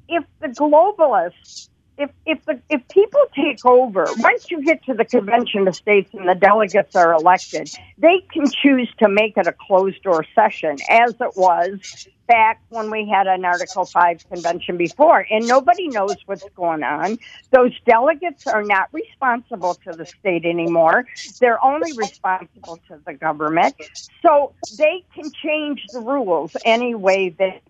[0.08, 1.70] if the globalists
[2.02, 6.10] if if the if people take over once you get to the convention of states
[6.12, 10.76] and the delegates are elected they can choose to make it a closed door session
[10.88, 16.16] as it was back when we had an article 5 convention before and nobody knows
[16.26, 17.18] what's going on.
[17.50, 21.04] Those delegates are not responsible to the state anymore.
[21.40, 23.74] They're only responsible to the government.
[24.22, 27.60] So they can change the rules any way they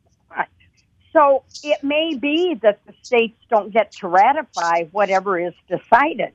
[1.12, 6.32] so it may be that the states don't get to ratify whatever is decided.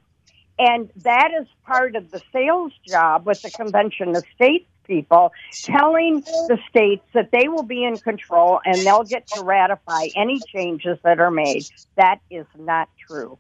[0.60, 6.22] And that is part of the sales job with the Convention of States people, telling
[6.22, 10.98] the states that they will be in control and they'll get to ratify any changes
[11.04, 11.66] that are made.
[11.96, 13.38] That is not true.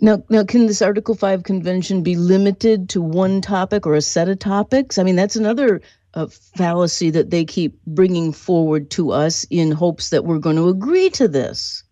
[0.00, 4.28] Now, now, can this Article Five convention be limited to one topic or a set
[4.28, 4.98] of topics?
[4.98, 5.80] I mean, that's another
[6.14, 10.68] a fallacy that they keep bringing forward to us in hopes that we're going to
[10.68, 11.82] agree to this?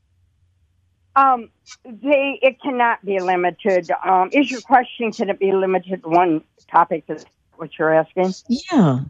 [1.15, 1.51] Um,
[1.85, 3.91] they it cannot be limited.
[4.05, 7.05] Um, is your question can it be limited to one topic?
[7.09, 8.33] Is what you're asking?
[8.49, 9.01] Yeah.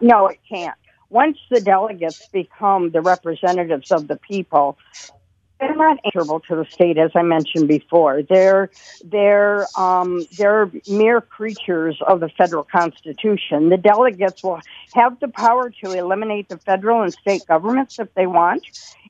[0.00, 0.76] No, it can't.
[1.10, 4.78] Once the delegates become the representatives of the people,
[5.62, 8.22] they're not answerable to the state, as I mentioned before.
[8.22, 8.68] They're
[9.04, 13.68] they're um, they're mere creatures of the federal constitution.
[13.68, 14.60] The delegates will
[14.94, 18.64] have the power to eliminate the federal and state governments if they want,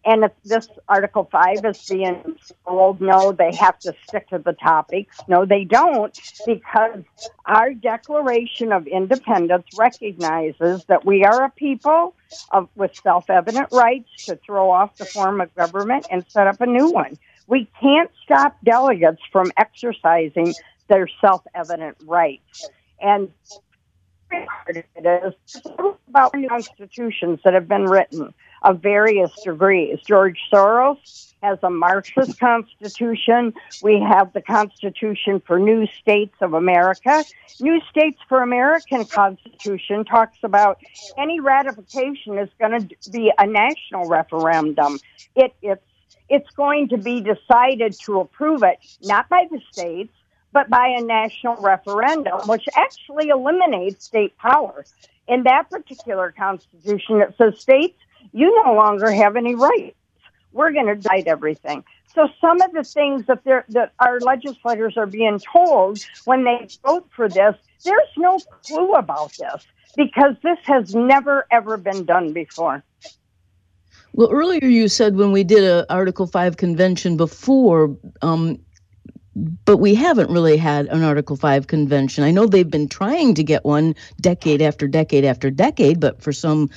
[0.05, 2.37] and if this Article 5 is being
[2.67, 5.17] told, no, they have to stick to the topics.
[5.29, 7.05] No, they don't, because
[7.47, 12.15] our Declaration of Independence recognizes that we are a people
[12.51, 16.61] of, with self evident rights to throw off the form of government and set up
[16.61, 17.17] a new one.
[17.47, 20.55] We can't stop delegates from exercising
[20.89, 22.69] their self evident rights.
[23.01, 23.31] And
[24.67, 25.63] it is
[26.09, 29.99] about constitutions that have been written of various degrees.
[30.07, 33.53] George Soros has a Marxist constitution.
[33.83, 37.25] We have the Constitution for New States of America.
[37.61, 40.81] New States for American Constitution talks about
[41.19, 44.99] any ratification is going to be a national referendum.
[45.35, 45.83] It, it's
[46.29, 50.15] it's going to be decided to approve it, not by the states,
[50.53, 54.85] but by a national referendum, which actually eliminates state power.
[55.29, 57.99] In that particular constitution, it says states
[58.33, 59.97] you no longer have any rights.
[60.53, 61.85] We're going to decide everything.
[62.15, 67.09] So some of the things that, that our legislators are being told when they vote
[67.15, 69.67] for this, there's no clue about this
[69.97, 72.83] because this has never ever been done before.
[74.15, 78.59] Well, earlier you said when we did a Article Five convention before, um,
[79.35, 82.25] but we haven't really had an Article 5 convention.
[82.25, 86.33] I know they've been trying to get one decade after decade after decade, but for
[86.33, 86.69] some,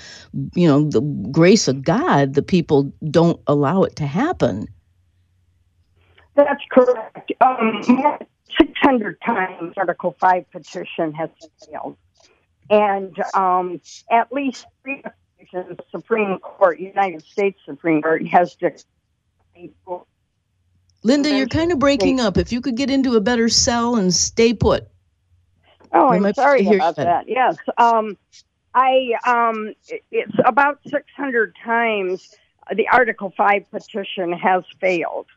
[0.53, 4.67] you know, the grace of God, the people don't allow it to happen.
[6.35, 7.31] That's correct.
[7.41, 7.81] Um,
[8.57, 11.29] 600 times Article 5 petition has
[11.65, 11.97] failed.
[12.69, 15.03] And um, at least three
[15.39, 18.83] occasions, Supreme Court, United States Supreme Court, has declared
[21.05, 22.35] Linda, you're kind of breaking up.
[22.35, 24.87] If you could get into a better cell and stay put.
[25.93, 27.29] Oh, I'm sorry about that.
[27.29, 27.57] Yes.
[27.77, 28.17] Um,
[28.73, 29.73] I um,
[30.11, 32.33] it's about 600 times
[32.75, 35.27] the Article 5 petition has failed.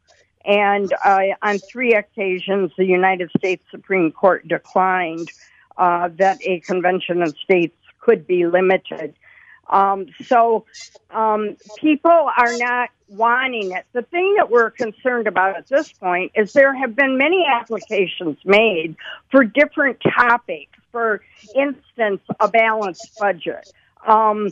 [0.46, 5.31] And uh, on three occasions, the United States Supreme Court declined
[5.76, 9.14] uh, that a convention of states could be limited.
[9.69, 10.64] Um, so
[11.10, 13.87] um, people are not wanting it.
[13.92, 18.38] The thing that we're concerned about at this point is there have been many applications
[18.44, 18.96] made
[19.31, 20.73] for different topics.
[20.92, 21.23] For
[21.54, 23.71] instance, a balanced budget.
[24.06, 24.50] Um,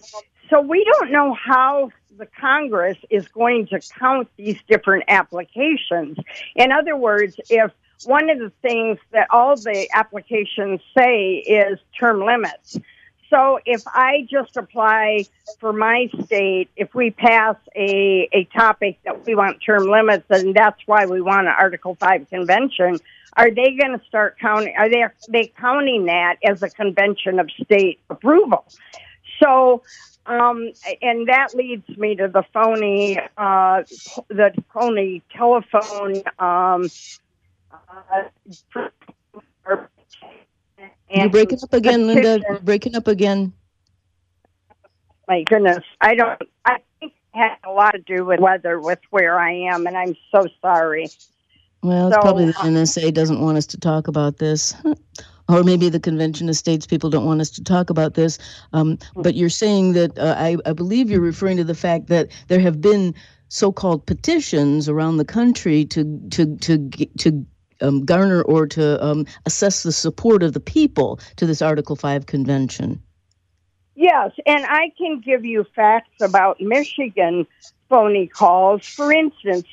[0.51, 6.19] so we don't know how the Congress is going to count these different applications.
[6.55, 7.73] In other words, if
[8.05, 12.79] one of the things that all the applications say is term limits.
[13.31, 15.27] So if I just apply
[15.59, 20.55] for my state, if we pass a, a topic that we want term limits, and
[20.55, 22.99] that's why we want an Article 5 convention,
[23.37, 27.39] are they going to start counting, are they, are they counting that as a convention
[27.39, 28.65] of state approval?
[29.43, 29.83] So
[30.27, 30.73] Um,
[31.03, 33.83] and that leads me to the phony, uh,
[34.29, 36.23] the phony telephone.
[36.39, 36.89] Um,
[37.73, 38.25] uh,
[41.11, 42.41] You're breaking up again, Linda.
[42.49, 43.53] You're breaking up again.
[45.29, 46.41] My goodness, I don't.
[46.65, 49.97] I think it has a lot to do with weather, with where I am, and
[49.97, 51.09] I'm so sorry.
[51.83, 54.75] Well, it's so, probably the NSA doesn't want us to talk about this.
[55.49, 58.39] or maybe the Convention of States people don't want us to talk about this.
[58.73, 62.29] Um, but you're saying that uh, I, I believe you're referring to the fact that
[62.49, 63.15] there have been
[63.49, 66.89] so-called petitions around the country to to to
[67.19, 67.47] to
[67.81, 72.27] um, garner or to um, assess the support of the people to this Article Five
[72.27, 73.03] convention.
[73.95, 77.47] Yes, and I can give you facts about Michigan
[77.89, 78.87] phony calls.
[78.87, 79.67] For instance,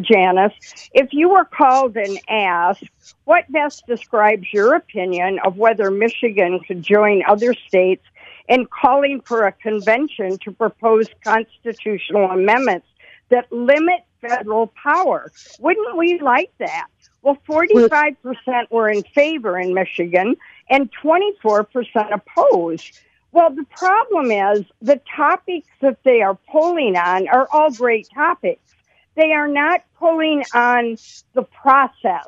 [0.00, 0.52] Janice,
[0.92, 2.84] if you were called and asked
[3.24, 8.04] what best describes your opinion of whether Michigan could join other states
[8.48, 12.86] in calling for a convention to propose constitutional amendments
[13.30, 15.30] that limit federal power,
[15.60, 16.88] wouldn't we like that?
[17.22, 20.36] Well, 45% were in favor in Michigan
[20.68, 21.66] and 24%
[22.12, 22.98] opposed.
[23.32, 28.70] Well, the problem is the topics that they are polling on are all great topics
[29.16, 30.96] they are not pulling on
[31.34, 32.26] the process.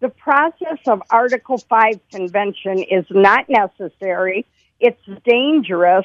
[0.00, 4.44] The process of Article 5 convention is not necessary.
[4.80, 6.04] It's dangerous,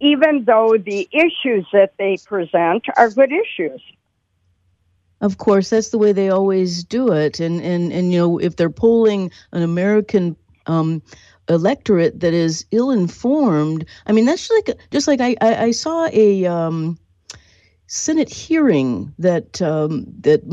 [0.00, 3.80] even though the issues that they present are good issues.
[5.20, 7.40] Of course, that's the way they always do it.
[7.40, 11.02] And, and, and you know, if they're polling an American um,
[11.48, 16.08] electorate that is ill informed, I mean, that's like, just like I, I, I saw
[16.12, 16.46] a.
[16.46, 16.98] Um,
[17.90, 20.46] Senate hearing that um, that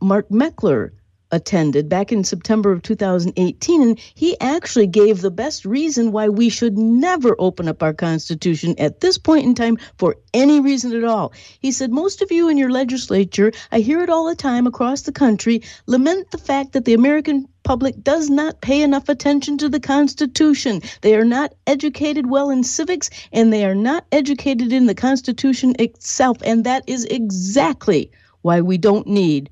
[0.00, 0.92] Mark Meckler
[1.30, 6.48] attended back in September of 2018, and he actually gave the best reason why we
[6.48, 11.04] should never open up our Constitution at this point in time for any reason at
[11.04, 11.32] all.
[11.60, 15.02] He said, Most of you in your legislature, I hear it all the time across
[15.02, 19.68] the country, lament the fact that the American public does not pay enough attention to
[19.68, 20.80] the Constitution.
[21.00, 25.74] They are not educated well in civics and they are not educated in the Constitution
[25.80, 26.38] itself.
[26.44, 28.12] And that is exactly
[28.42, 29.50] why we don't need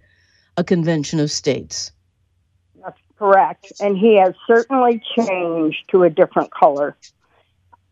[0.56, 1.92] a convention of states.
[2.82, 3.72] That's correct.
[3.80, 6.96] And he has certainly changed to a different color.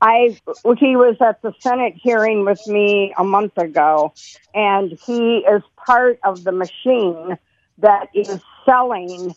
[0.00, 0.36] I
[0.78, 4.12] he was at the Senate hearing with me a month ago,
[4.52, 7.38] and he is part of the machine
[7.78, 9.34] that is selling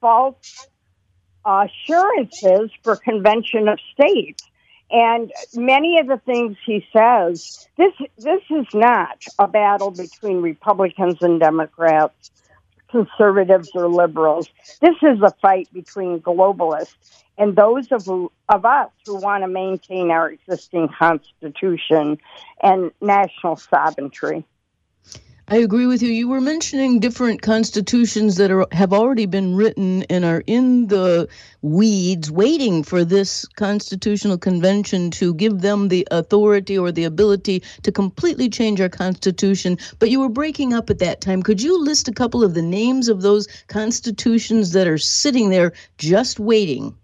[0.00, 0.66] false
[1.44, 4.42] assurances for convention of states.
[4.90, 11.18] And many of the things he says, this this is not a battle between Republicans
[11.20, 12.30] and Democrats,
[12.90, 14.48] conservatives or liberals.
[14.80, 16.94] This is a fight between globalists
[17.38, 18.08] and those of
[18.48, 22.18] of us who want to maintain our existing constitution
[22.62, 24.44] and national sovereignty.
[25.50, 26.10] I agree with you.
[26.10, 31.26] You were mentioning different constitutions that are have already been written and are in the
[31.62, 37.90] weeds, waiting for this constitutional convention to give them the authority or the ability to
[37.90, 39.78] completely change our constitution.
[39.98, 41.42] But you were breaking up at that time.
[41.42, 45.72] Could you list a couple of the names of those constitutions that are sitting there
[45.96, 46.94] just waiting?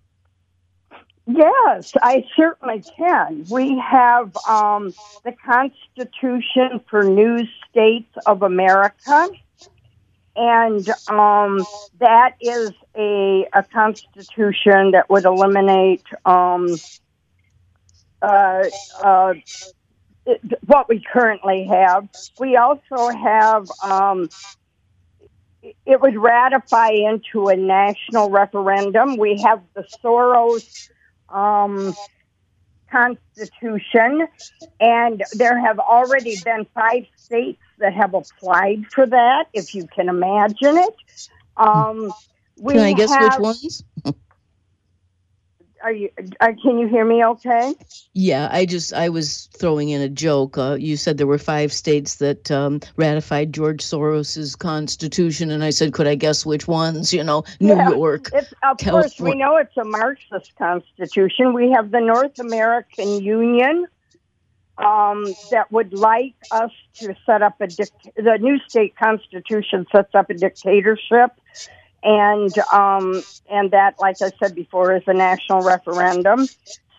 [1.26, 3.47] Yes, I certainly can.
[3.49, 4.92] We have um,
[5.24, 5.84] the Constitution
[6.90, 9.28] for New States of America,
[10.36, 11.64] and um,
[12.01, 16.76] that is a, a constitution that would eliminate um,
[18.20, 18.64] uh,
[19.03, 19.34] uh,
[20.66, 22.09] what we currently have.
[22.38, 24.28] We also have um,
[25.86, 29.16] it would ratify into a national referendum.
[29.16, 30.90] We have the Soros
[31.28, 31.95] um,
[32.95, 34.28] Constitution,
[34.80, 40.09] and there have already been five states that have applied for that, if you can
[40.09, 40.95] imagine it.
[41.57, 42.12] Um,
[42.68, 43.84] can I guess have, which ones?
[45.85, 46.09] are you?
[46.41, 47.22] Uh, can you hear me?
[47.22, 47.74] Okay.
[48.14, 50.57] Yeah, I just I was throwing in a joke.
[50.57, 55.70] Uh, you said there were five states that um, ratified George Soros's constitution, and I
[55.70, 57.12] said, could I guess which ones?
[57.12, 58.30] You know, New yeah, York.
[58.32, 59.03] It's, of California.
[59.03, 61.53] course, we know it's a Marxist constitution.
[61.53, 63.87] We have the North American Union.
[64.76, 70.16] Um, that would like us to set up a dict- the new state constitution sets
[70.16, 71.30] up a dictatorship
[72.05, 76.47] and um, and that, like I said before, is a national referendum.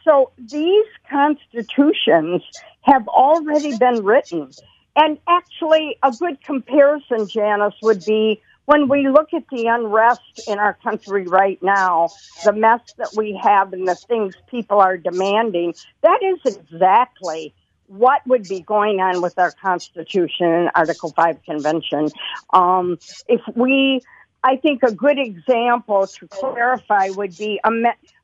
[0.03, 2.43] So these constitutions
[2.81, 4.51] have already been written,
[4.95, 10.57] and actually, a good comparison, Janice, would be when we look at the unrest in
[10.59, 12.09] our country right now,
[12.43, 15.73] the mess that we have and the things people are demanding.
[16.01, 17.53] That is exactly
[17.87, 22.09] what would be going on with our Constitution and Article 5 Convention.
[22.51, 22.97] Um,
[23.27, 24.01] if we,
[24.45, 27.59] I think a good example to clarify would be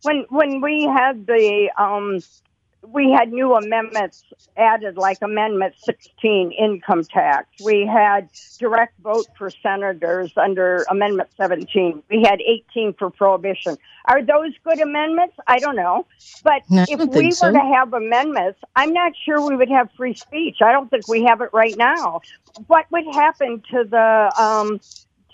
[0.03, 2.19] when, when we had the um,
[2.87, 4.23] we had new amendments
[4.57, 7.47] added, like Amendment 16, income tax.
[7.63, 12.03] We had direct vote for senators under Amendment 17.
[12.09, 13.77] We had 18 for prohibition.
[14.05, 15.35] Are those good amendments?
[15.47, 16.05] I don't know.
[16.43, 20.15] But no, if we were to have amendments, I'm not sure we would have free
[20.15, 20.57] speech.
[20.61, 22.21] I don't think we have it right now.
[22.67, 24.79] What would happen to the um,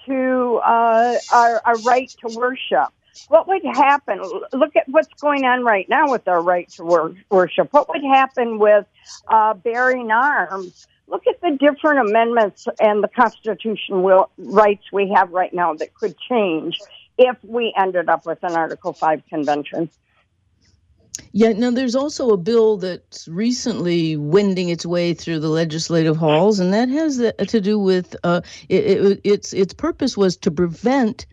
[0.08, 2.89] to uh, our, our right to worship?
[3.28, 4.22] what would happen?
[4.53, 7.74] Look at what's going on right now with our right to wor- worship.
[7.74, 8.86] What would happen with
[9.28, 10.88] uh, bearing arms?
[11.08, 16.16] Look at the different amendments and the constitutional rights we have right now that could
[16.30, 16.80] change
[17.18, 19.89] if we ended up with an Article 5 convention.
[21.32, 26.59] Yeah, now there's also a bill that's recently wending its way through the legislative halls,
[26.59, 31.26] and that has to do with uh, it, it, its its purpose was to prevent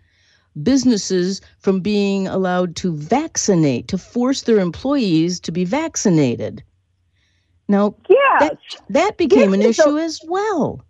[0.63, 6.63] businesses from being allowed to vaccinate, to force their employees to be vaccinated.
[7.67, 8.41] Now, yes.
[8.41, 8.59] that,
[8.91, 10.85] that became this an issue a, as well.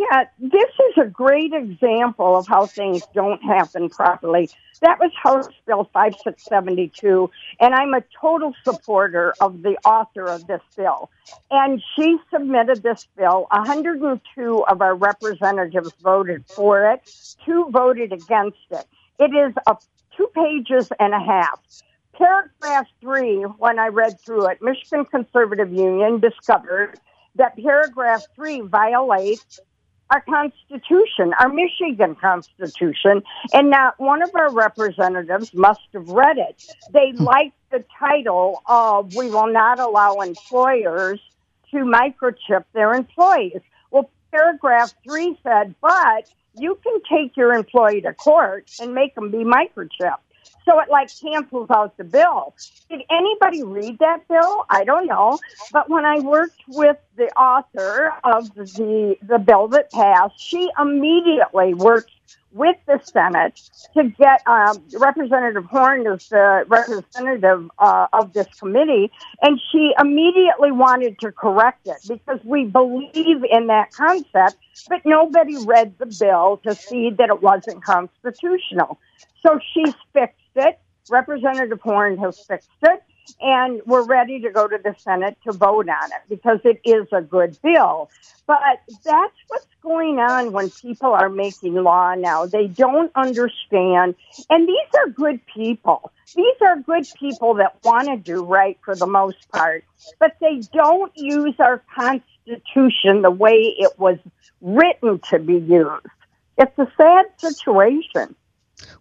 [0.00, 4.48] Yeah, this is a great example of how things don't happen properly.
[4.80, 7.30] That was House Bill 5672,
[7.60, 11.10] and I'm a total supporter of the author of this bill.
[11.50, 13.46] And she submitted this bill.
[13.50, 17.02] 102 of our representatives voted for it,
[17.44, 18.86] two voted against it.
[19.18, 19.76] It is a
[20.16, 21.60] two pages and a half.
[22.14, 26.98] Paragraph three, when I read through it, Michigan Conservative Union discovered
[27.34, 29.60] that paragraph three violates
[30.10, 36.64] our Constitution, our Michigan Constitution, and not one of our representatives must have read it.
[36.92, 37.24] They hmm.
[37.24, 41.20] liked the title of We Will Not Allow Employers
[41.70, 43.60] to Microchip Their Employees.
[43.90, 49.30] Well, paragraph three said, but you can take your employee to court and make them
[49.30, 50.16] be microchipped.
[50.64, 52.54] So it like cancels out the bill.
[52.90, 54.64] Did anybody read that bill?
[54.70, 55.38] I don't know.
[55.72, 61.74] But when I worked with the author of the the bill that passed, she immediately
[61.74, 62.12] worked
[62.52, 63.60] with the Senate
[63.94, 69.10] to get um, Representative Horn as the representative uh, of this committee,
[69.42, 74.56] and she immediately wanted to correct it because we believe in that concept,
[74.88, 78.98] but nobody read the bill to see that it wasn't constitutional.
[79.42, 80.78] So she's fixed it.
[81.08, 83.02] Representative Horn has fixed it,
[83.40, 87.06] and we're ready to go to the Senate to vote on it because it is
[87.12, 88.10] a good bill.
[88.46, 92.46] But that's what's going on when people are making law now.
[92.46, 94.14] They don't understand,
[94.48, 96.12] and these are good people.
[96.34, 99.84] These are good people that want to do right for the most part,
[100.18, 104.18] but they don't use our Constitution the way it was
[104.60, 106.06] written to be used.
[106.58, 108.34] It's a sad situation.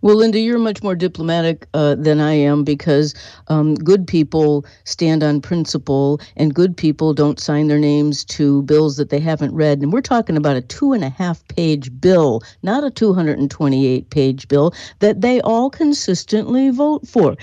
[0.02, 3.14] Well, Linda, you're much more diplomatic uh, than I am because
[3.48, 8.98] um, good people stand on principle and good people don't sign their names to bills
[8.98, 9.82] that they haven't read.
[9.82, 14.48] And we're talking about a two and a half page bill, not a 228 page
[14.48, 17.36] bill that they all consistently vote for.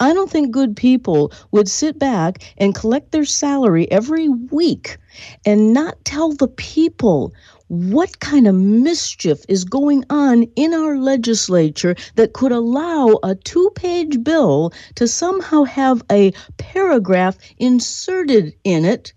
[0.00, 4.96] I don't think good people would sit back and collect their salary every week
[5.44, 7.34] and not tell the people
[7.70, 13.70] what kind of mischief is going on in our legislature that could allow a two
[13.76, 19.12] page bill to somehow have a paragraph inserted in it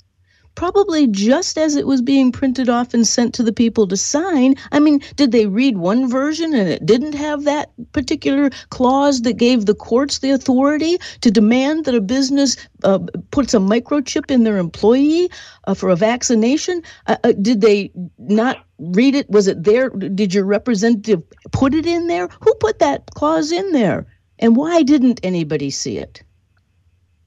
[0.56, 4.56] probably just as it was being printed off and sent to the people to sign.
[4.72, 9.38] I mean, did they read one version and it didn't have that particular clause that
[9.38, 13.00] gave the courts the authority to demand that a business uh,
[13.32, 15.30] puts a microchip in their employee
[15.66, 16.82] uh, for a vaccination?
[17.08, 19.30] Uh, uh did they not read it?
[19.30, 19.90] Was it there?
[19.90, 22.28] Did your representative put it in there?
[22.42, 24.08] Who put that clause in there?
[24.40, 26.24] And why didn't anybody see it?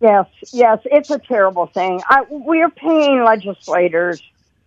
[0.01, 2.03] Yes, yes, it's a terrible thing.
[2.09, 4.23] I, we're paying legislators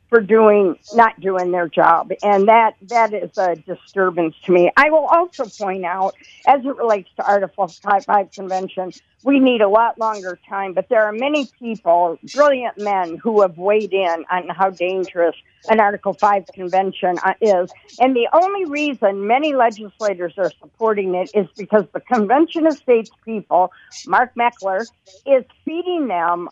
[0.10, 4.72] for doing not doing their job, and that that is a disturbance to me.
[4.76, 6.16] I will also point out,
[6.48, 8.92] as it relates to Article Five Convention,
[9.24, 10.74] we need a lot longer time.
[10.74, 15.36] But there are many people, brilliant men, who have weighed in on how dangerous
[15.68, 17.72] an Article 5 convention uh, is.
[18.00, 23.12] And the only reason many legislators are supporting it is because the Convention of States
[23.26, 23.72] people,
[24.08, 24.86] Mark Meckler,
[25.26, 26.50] is feeding them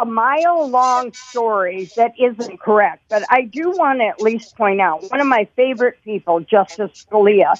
[0.00, 3.02] a mile long story that isn't correct.
[3.08, 7.04] But I do want to at least point out one of my favorite people, Justice
[7.04, 7.54] Scalia,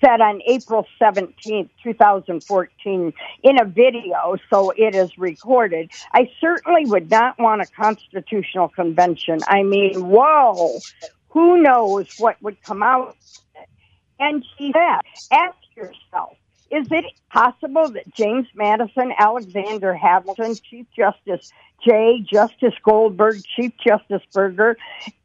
[0.00, 7.10] said on April 17th, 2014, in a video, so it is recorded, I certainly would
[7.10, 9.40] not want a constitutional convention.
[9.46, 10.43] I mean, whoa,
[11.28, 13.16] who knows what would come out?
[14.18, 15.00] And she said,
[15.32, 16.36] ask yourself,
[16.70, 21.52] is it possible that James Madison, Alexander Hamilton, Chief Justice
[21.86, 24.76] Jay, Justice Goldberg, Chief Justice Burger,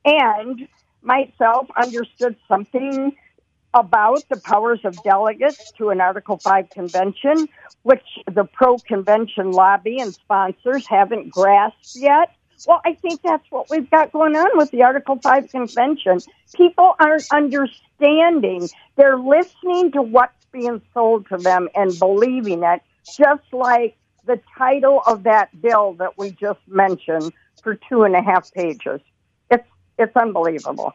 [0.05, 0.67] and
[1.01, 3.15] myself understood something
[3.73, 7.47] about the powers of delegates to an Article 5 convention,
[7.83, 12.31] which the pro convention lobby and sponsors haven't grasped yet?
[12.67, 16.19] Well, I think that's what we've got going on with the Article 5 convention.
[16.55, 18.69] People aren't understanding.
[18.95, 22.81] They're listening to what's being sold to them and believing it,
[23.17, 23.95] just like
[24.25, 27.31] the title of that bill that we just mentioned
[27.63, 29.01] for two and a half pages.
[29.49, 30.93] It's it's unbelievable.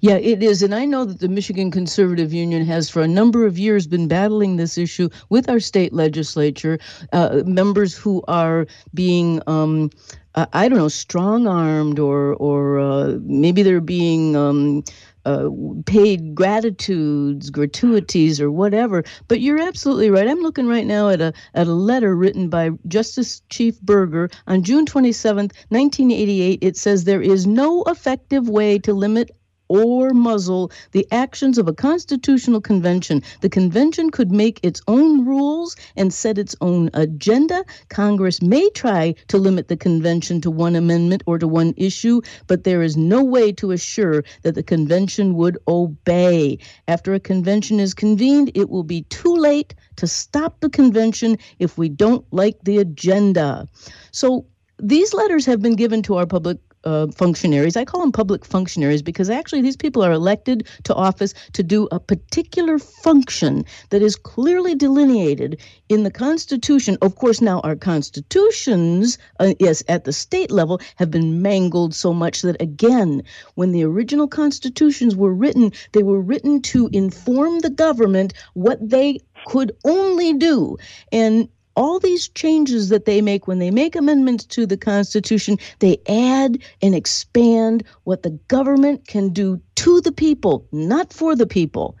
[0.00, 0.62] Yeah, it is.
[0.62, 4.06] And I know that the Michigan Conservative Union has, for a number of years, been
[4.06, 6.78] battling this issue with our state legislature,
[7.12, 9.42] uh, members who are being.
[9.46, 9.90] Um,
[10.34, 14.82] I don't know, strong armed, or or uh, maybe they're being um,
[15.26, 15.50] uh,
[15.84, 19.04] paid gratitudes, gratuities, or whatever.
[19.28, 20.26] But you're absolutely right.
[20.26, 24.62] I'm looking right now at a at a letter written by Justice Chief Burger on
[24.62, 26.60] June 27th, 1988.
[26.62, 29.30] It says there is no effective way to limit
[29.72, 33.22] or muzzle the actions of a constitutional convention.
[33.40, 37.64] The convention could make its own rules and set its own agenda.
[37.88, 42.64] Congress may try to limit the convention to one amendment or to one issue, but
[42.64, 46.58] there is no way to assure that the convention would obey.
[46.86, 51.78] After a convention is convened, it will be too late to stop the convention if
[51.78, 53.66] we don't like the agenda.
[54.10, 54.44] So
[54.78, 57.76] these letters have been given to our public uh, functionaries.
[57.76, 61.88] I call them public functionaries because actually these people are elected to office to do
[61.90, 66.96] a particular function that is clearly delineated in the Constitution.
[67.02, 72.12] Of course, now our constitutions, uh, yes, at the state level, have been mangled so
[72.12, 73.22] much that, again,
[73.54, 79.18] when the original constitutions were written, they were written to inform the government what they
[79.46, 80.76] could only do.
[81.10, 85.98] And all these changes that they make when they make amendments to the Constitution, they
[86.08, 91.96] add and expand what the government can do to the people, not for the people.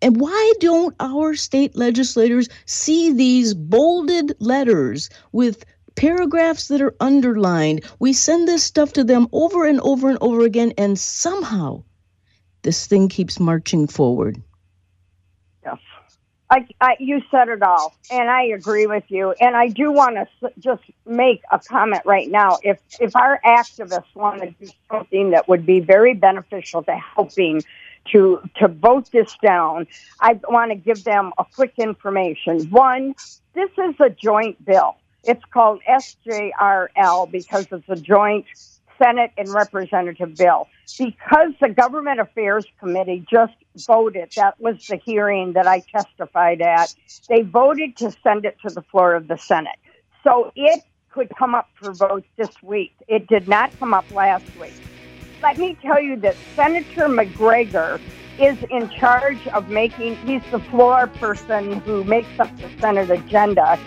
[0.00, 5.64] And why don't our state legislators see these bolded letters with
[5.96, 7.84] paragraphs that are underlined?
[7.98, 11.82] We send this stuff to them over and over and over again, and somehow
[12.62, 14.40] this thing keeps marching forward.
[16.50, 19.32] I, I, you said it all, and I agree with you.
[19.40, 22.58] And I do want to s- just make a comment right now.
[22.62, 27.62] If if our activists want to do something that would be very beneficial to helping
[28.12, 29.88] to to vote this down,
[30.20, 32.70] I want to give them a quick information.
[32.70, 33.14] One,
[33.54, 34.96] this is a joint bill.
[35.24, 38.46] It's called SJRL because it's a joint
[39.02, 40.68] Senate and Representative bill.
[40.98, 43.54] Because the Government Affairs Committee just
[43.86, 46.94] voted, that was the hearing that I testified at,
[47.28, 49.76] they voted to send it to the floor of the Senate.
[50.24, 50.82] So it
[51.12, 52.92] could come up for vote this week.
[53.06, 54.74] It did not come up last week.
[55.42, 58.00] Let me tell you that Senator MacGregor
[58.40, 63.78] is in charge of making, he's the floor person who makes up the Senate agenda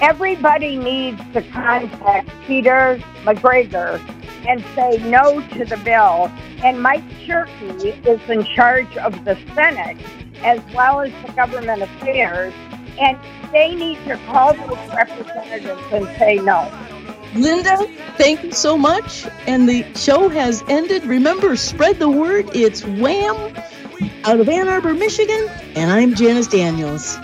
[0.00, 4.00] everybody needs to contact Peter MacGregor
[4.46, 6.30] and say no to the bill.
[6.62, 9.98] And Mike Shirkey is in charge of the Senate
[10.38, 12.52] as well as the government affairs.
[13.00, 13.18] And
[13.52, 16.70] they need to call those representatives and say no.
[17.34, 17.76] Linda,
[18.16, 19.26] thank you so much.
[19.46, 21.04] And the show has ended.
[21.04, 22.48] Remember, spread the word.
[22.54, 23.56] It's WAAM
[24.24, 25.48] out of Ann Arbor, Michigan.
[25.74, 27.18] And I'm Janice Daniels.